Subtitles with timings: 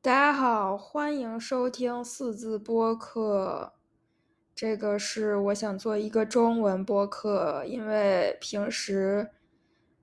[0.00, 3.72] 大家好，欢迎收听四字播客。
[4.54, 9.28] 这个是我想做一个中文播客，因为平时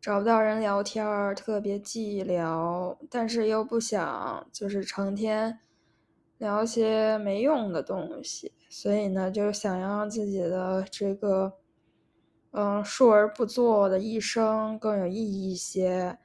[0.00, 5.58] 找不到人聊天儿，特别寂寥，但是又不想就是成天
[6.38, 11.54] 聊些没用的东西，所以呢，就想要让自己的这个
[12.52, 16.16] 嗯述而不作的一生更有意义一些。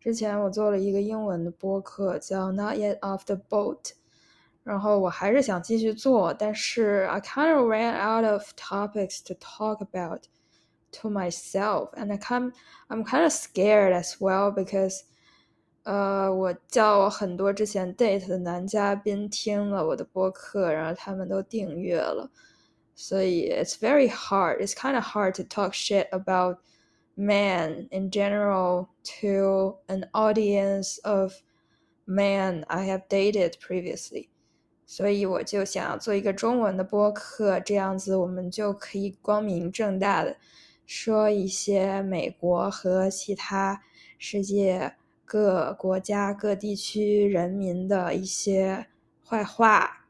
[0.00, 3.92] 之前我做了一个英文的播客，叫 Not Yet Off the Boat，
[4.62, 10.24] 然后我还是想继续做，但是 I kind of ran out of topics to talk about
[11.00, 12.52] to myself, and I kind
[12.88, 15.00] I'm kind of scared as well because
[15.84, 22.30] 呃，我叫很多之前 date 的男嘉宾听了我的播客，然后他们都订阅了，
[22.94, 24.60] 所以 it's very hard.
[24.60, 26.58] It's kind of hard to talk shit about
[27.19, 31.33] man in general to an audience of
[32.05, 34.29] man I have dated previously，
[34.85, 40.37] 所以我就想做一个中文的播客，这样子我们就可以光明正大的
[40.85, 43.81] 说一些美国和其他
[44.17, 48.87] 世界各国家各地区人民的一些
[49.27, 50.05] 坏话，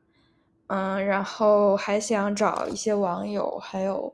[0.68, 4.14] 嗯，然后还想找一些网友，还有。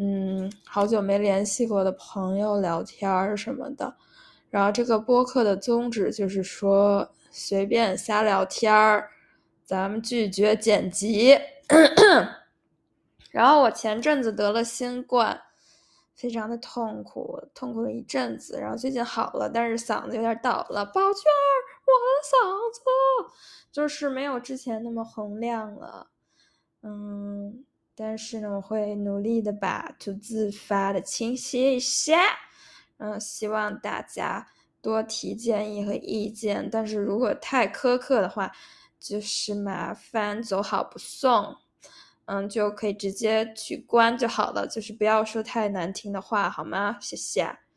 [0.00, 3.92] 嗯，好久没联系过的朋友聊天儿什么的，
[4.48, 9.10] 然后这个播客的宗旨就是说随便瞎聊天儿，
[9.64, 11.36] 咱们拒绝剪辑。
[13.32, 15.40] 然后我前阵子得了新冠，
[16.14, 21.32] 非常的痛苦，痛苦了一阵子，然后最近好了，但是嗓子有点倒了，宝娟，
[21.84, 22.80] 我的嗓子
[23.72, 26.06] 就是没有之前那么洪亮了，
[26.82, 27.64] 嗯。
[27.98, 32.16] 但是呢，我会努力的把图自发的清晰一些，
[32.98, 34.46] 嗯，希望大家
[34.80, 36.68] 多提建议和意见。
[36.70, 38.52] 但是如果太苛刻的话，
[39.00, 41.56] 就是麻烦走好不送，
[42.26, 46.98] 嗯，就可以直接取关就好了，就是不要说太难听的话，好吗？
[47.00, 47.67] 谢谢。